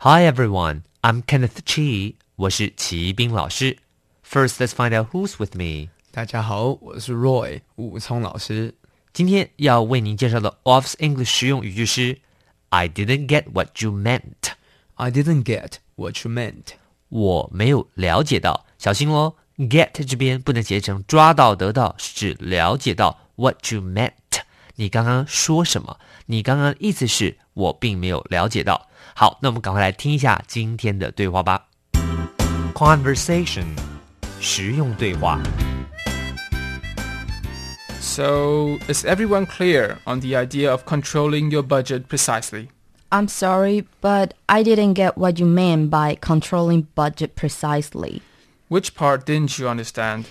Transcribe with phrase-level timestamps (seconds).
[0.00, 2.14] Hi everyone, I'm Kenneth Chi.
[2.36, 3.78] 我是齐斌老师。
[4.28, 5.90] First, let's find out who's with me.
[6.10, 8.74] 大家好，我是 Roy 武聪老师。
[9.12, 12.18] 今天要为您介绍的 Office English 实用语句是
[12.68, 14.52] I didn't get what you meant.
[14.94, 16.74] I didn't get what you meant.
[17.08, 19.36] 我没有了解到，小心喽！
[19.58, 24.12] get 这边不能写成抓到、得到，是指了解到 what you meant。
[24.76, 25.98] 你刚刚说什么？
[26.26, 28.88] 你刚刚意思是我并没有了解到。
[29.14, 31.66] 好，那我们赶快来听一下今天的对话吧。
[32.74, 33.64] Conversation，
[34.40, 35.40] 实用对话。
[38.00, 42.68] So, is everyone clear on the idea of controlling your budget precisely?
[43.10, 48.20] I'm sorry, but I didn't get what you meant by controlling budget precisely.
[48.68, 50.26] Which part didn't you understand?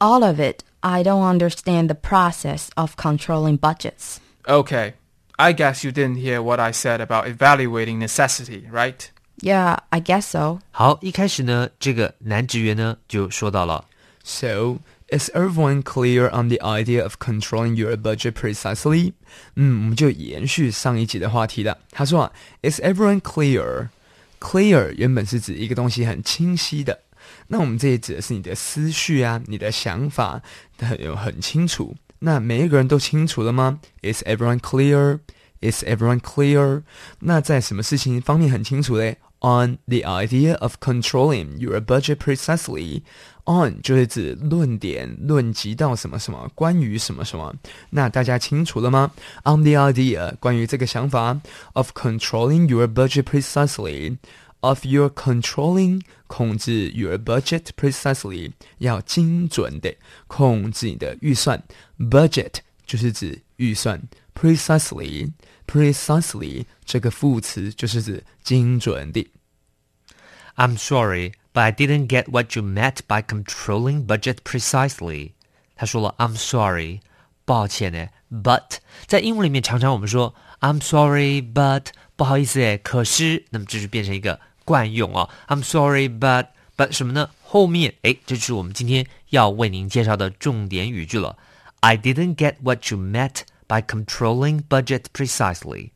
[0.00, 0.62] All of it.
[0.84, 4.18] I don't understand the process of controlling budgets.
[4.46, 4.94] Okay,
[5.36, 9.10] I guess you didn't hear what I said about evaluating necessity, right?
[9.42, 10.60] Yeah, I guess so.
[10.70, 13.84] 好，一开始呢，这个男职员呢就说到了
[14.22, 19.14] So, is everyone clear on the idea of controlling your budget precisely?
[19.56, 21.78] 嗯，我们就延续上一集的话题了。
[21.90, 22.32] 他说啊，
[22.62, 23.88] Is everyone clear?
[24.40, 27.00] Clear 原本是指一个东西很清晰的，
[27.47, 30.41] 那我们这里指的是你的思绪啊，你的想法
[30.79, 31.95] 很有很清楚。
[32.19, 35.19] 那每一个人都清楚了吗？Is everyone clear?
[35.61, 36.83] Is everyone clear?
[37.19, 43.03] 那在什么事情方面很清楚嘞？On the idea of controlling your budget precisely.
[43.43, 47.53] On 就是指论点、论及到什么什么，关于什么什么。
[47.91, 49.11] 那大家清楚了吗
[49.43, 51.39] ？On the idea 关于这个想法
[51.73, 54.17] of controlling your budget precisely.
[54.64, 59.94] Of your controlling 控制 your budget precisely 要精准的
[60.26, 61.62] 控制你的预算，
[61.98, 64.02] budget 就是指预算，
[64.34, 65.32] precisely
[65.66, 69.26] precisely 这个副词就是指精准的。
[70.56, 75.32] I'm sorry, but I didn't get what you meant by controlling budget precisely.
[75.74, 77.00] 他说了 I'm sorry，
[77.46, 78.76] 抱歉呢，but
[79.06, 85.28] 在英文里面常常我们说 I'm sorry but 不好意思诶，可是那么这就变成一个 惯用哦。
[85.48, 87.30] I'm sorry but but 什么呢？
[87.42, 91.36] 后面诶，这就是我们今天要为您介绍的重点语句了。
[91.80, 95.90] I didn't get what you meant by controlling budget precisely.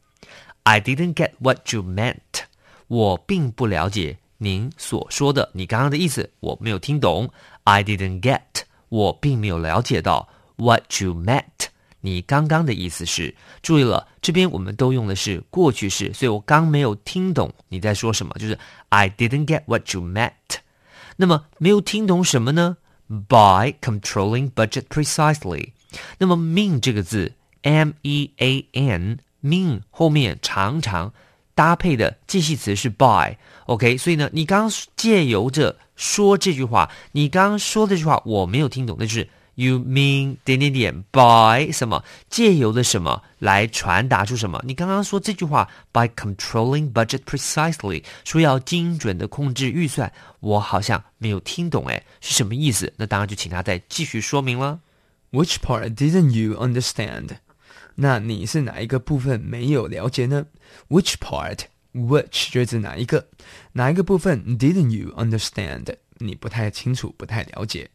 [0.65, 2.45] I didn't get what you meant.
[2.89, 7.31] 我并不了解您所说的，你刚刚的意思我没有听懂。
[7.65, 11.68] I didn't get，我并没有了解到 what you meant。
[12.02, 18.58] 你刚刚的意思是，注意了，这边我们都用的是过去式，所以我刚没有听懂你在说什么，就是
[18.90, 20.32] I didn't get what you meant。
[21.18, 22.78] 那么没有听懂什么呢
[23.08, 25.72] ？By controlling budget precisely。
[26.20, 27.34] 那么 mean 这个字
[27.64, 31.12] ，M E A N mean 后面常常
[31.56, 39.28] 搭配的介系词是 by，OK，、所以呢，你刚借由着说这句话，你刚刚说这句话我没有听懂，那就是
[39.59, 44.61] you mean 点点点 by 什么，借由的什么来传达出什么？
[44.65, 52.93] 你刚刚说这句话 by controlling budget precisely，说要精准的控制预算，我好像没有听懂，哎，是什么意思？
[52.97, 54.81] 那当然就请他再继续说明了。
[55.31, 57.39] Which part didn't you understand?
[57.97, 60.47] 那你是哪一个部分没有了解呢？
[60.89, 61.61] Which part?
[61.93, 63.29] Which 就指哪一个？
[63.73, 65.95] 哪一个部分 didn't you understand?
[66.19, 67.91] 你不太清楚，不太了解。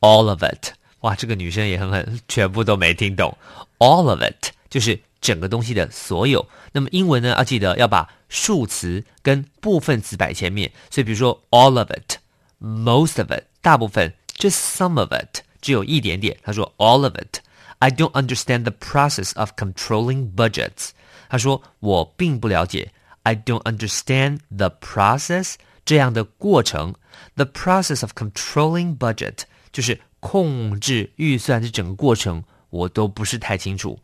[0.00, 0.72] all of it。
[1.01, 3.37] 哇，这个女生也很狠，全部都没听懂。
[3.77, 6.45] all of it 就是整个东西的所有。
[6.71, 10.71] 那么英文呢，要记得要把数词跟部分词摆前面。
[10.89, 16.37] 所以比如说 all of it，most of it，大部分，just some of it，只有一点点。
[16.43, 17.39] 他说 all of it。
[17.79, 20.89] I don't understand the process of controlling budgets。
[21.29, 22.91] 他说我并不了解。
[23.23, 25.53] I don't understand the process
[25.85, 26.95] 这样的过程。
[27.35, 33.99] The process of controlling budget 就是控制预算这整个过程，我都不是太清楚。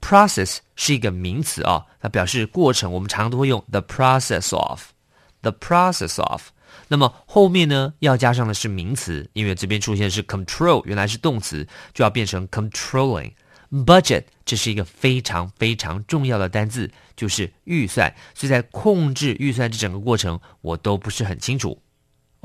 [0.00, 6.42] Process 是一个名词啊，它表示过程，我们常常都会用 the process of，the process of。
[6.88, 13.32] 那么后面呢要加上的是名词，因为这边出现是 control，原来是动词，就要变成 controlling。
[13.70, 18.14] budget 这是一个非常非常重要的单字，就是预算。
[18.34, 21.76] 所以在控制预算这整个过程，我都不是很清楚。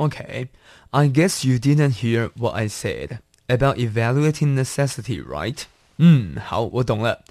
[0.01, 0.49] Okay,
[0.91, 5.63] I guess you didn't hear what I said about evaluating necessity, right?
[5.99, 7.25] 嗯，好，我懂了。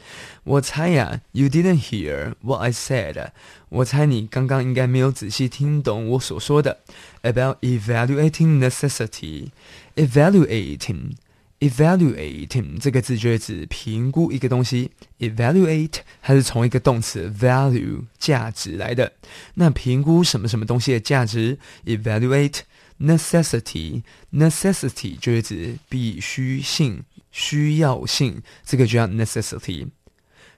[0.43, 3.29] 我猜呀，you didn't hear what I said。
[3.69, 6.79] 我猜你刚刚应该没有仔细听懂我所说的
[7.21, 11.11] about evaluating necessity。evaluating
[11.60, 14.90] evaluating 这个字就是指评估一个东西。
[15.20, 19.12] evaluate 它是从一个动词 value 价值来的。
[19.54, 22.60] 那评估什么什么东西的价值？evaluate
[22.98, 24.02] necessity
[24.32, 27.04] necessity 就是指必须性。
[27.32, 29.86] 需要性，这个就叫 necessity。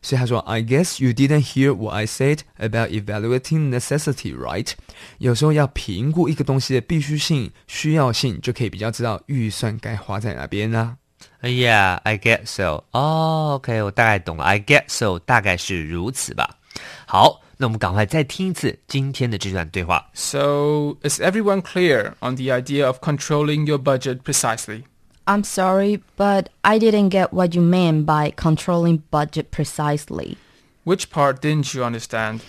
[0.01, 4.71] 所以他说，I guess you didn't hear what I said about evaluating necessity, right？
[5.17, 10.97] 有时候要评估一个东西的必须性、需要性，就可以比较知道预算该花在哪边啦。
[11.41, 12.83] Yeah, I get so.
[12.91, 14.43] 哦，OK，我大概懂了。
[14.43, 16.57] I get so 大概是如此吧。
[17.05, 20.09] 好，那我们赶快再听一次今天的这段对话。
[20.13, 24.83] So, is everyone clear on the idea of controlling your budget precisely?
[25.27, 30.37] I'm sorry, but I didn't get what you meant by controlling budget precisely.
[30.85, 32.43] Which part didn't you understand?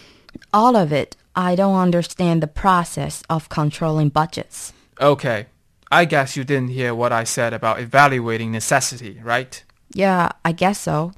[0.52, 1.16] All of it.
[1.34, 4.72] I don't understand the process of controlling budgets.
[5.00, 5.46] Okay.
[5.90, 9.62] I guess you didn't hear what I said about evaluating necessity, right?
[9.92, 11.12] Yeah, I guess so.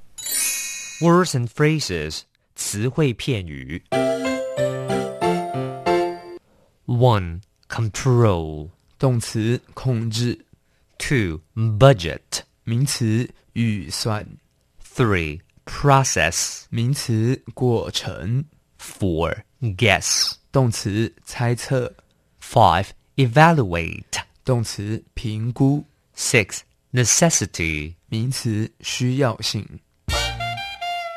[1.01, 2.23] Words and phrases
[2.55, 3.83] 词汇片语
[6.87, 8.69] One control
[8.99, 10.45] 动词控制
[10.99, 14.27] Two budget 名词预算
[14.95, 18.45] Three process 名词过程
[18.79, 21.95] Four guess 动词猜测
[22.43, 25.85] Five evaluate 动词评估
[26.17, 26.61] Six
[26.93, 29.81] necessity 名词需要性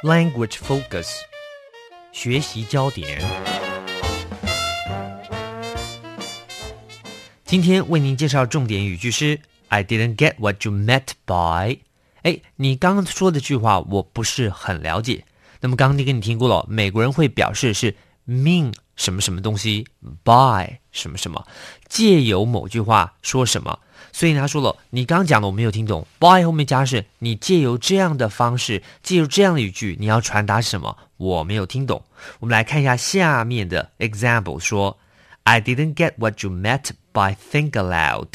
[0.03, 1.07] Language focus
[2.11, 3.53] 学习焦点。
[7.53, 11.78] 今天为您介绍重点语句是 I didn't get what you meant by。
[12.22, 15.24] 哎，你刚刚说的句话我不是很了解。
[15.60, 17.94] 那么刚刚你跟你听过了，美国人会表示是
[18.26, 19.86] mean 什么什么东西
[20.24, 21.46] ，by 什么什么，
[21.88, 23.78] 借由某句话说什么。
[24.12, 30.96] 所以他说了，你刚讲的我没有听懂，by 后面加是你借由这样的方式，借由这样的语句，你要传达什么？
[31.16, 32.02] 我没有听懂。
[32.40, 34.98] 我们来看一下下面的 example，说
[35.44, 38.28] I didn't get what you meant by think aloud。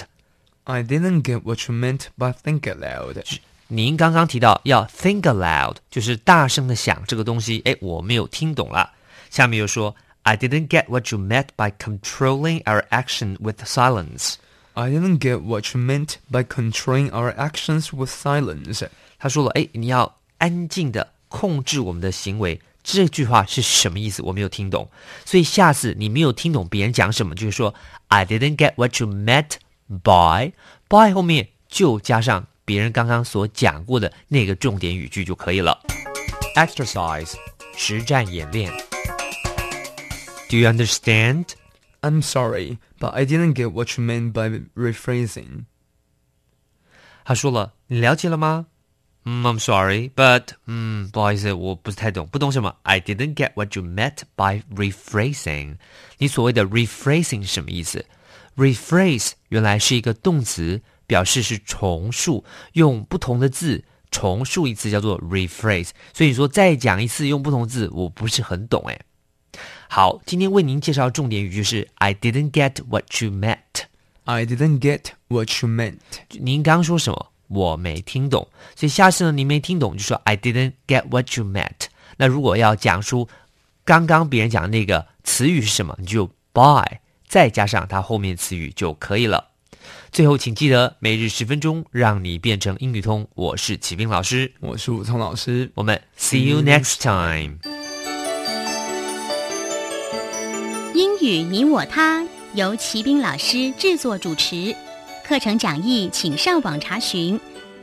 [0.65, 3.23] I didn't get what you meant by think aloud。
[3.69, 8.93] 您刚刚提到要 think aloud，就是大声的想这个东西，哎，我没有听懂了。
[9.31, 14.35] 下面又说 I didn't get what you meant by controlling our action with silence。
[14.75, 18.87] I didn't get what you meant by controlling our actions with silence。
[19.19, 22.61] 他说了，哎，你要安静的控制我们的行为。
[22.85, 24.23] 这句话是什么意思？
[24.23, 24.89] 我没有听懂。
[25.25, 27.75] 所以下次你没有听懂别人讲什么，就是说
[28.07, 29.57] I didn't get what you meant
[29.93, 30.53] by
[30.89, 35.81] by 后面就加上别人刚刚所讲过的那个重点语句就可以了。
[36.55, 37.35] Exercise
[37.77, 38.73] 实战演练。
[40.51, 41.47] Do you understand?
[42.01, 45.65] I'm sorry, but I didn't get what you meant by rephrasing.
[47.25, 48.67] 他说了，你了解了吗？
[49.25, 52.75] 嗯，I'm sorry, but 嗯，不好意思，我不是太懂，不懂什么？
[52.85, 55.77] I didn't get what you meant by rephrasing。
[56.19, 58.07] 你所谓的 rephrasing 是什么意思
[58.56, 62.44] ？rephrase 原来是一个动词，表示是重述，
[62.74, 65.90] 用不同的字重述一次叫做 rephrase。
[66.14, 69.00] 所以你说再讲一次用不同字，我不是很懂哎。
[69.88, 73.86] 好，今天为您介绍重点语句是 I didn't get what you meant。
[74.24, 76.00] I didn't get what you meant.
[76.30, 77.28] 您刚说什么？
[77.50, 78.48] 我没听懂。
[78.76, 81.88] 所以下次呢，您没听懂就说 I didn't get what you meant。
[82.18, 83.28] 那如果要讲出
[83.84, 87.00] 刚刚别人讲的那个词语是什么，你就 by
[87.34, 89.44] 再加上它后面词语就可以了。
[90.12, 93.28] 最后，请记得每日十分钟，让你变成英语通。
[93.34, 95.72] 我是启斌老师，我是武聪老师。
[95.74, 97.58] 我们 see you next time。
[100.94, 102.24] 英语你我他
[102.54, 104.76] 由齐斌老师制作主持，
[105.26, 107.40] 课程讲义请上网查询，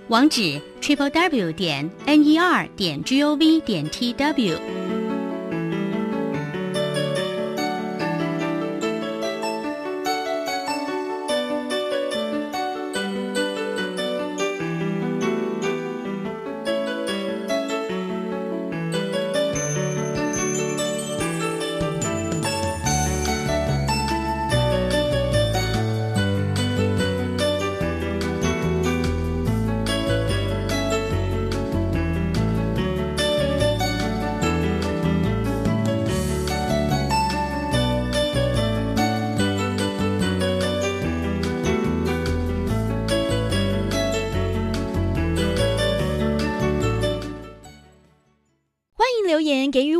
[0.07, 4.90] 网址 triple w 点 n e r 点 g o v 点 t w。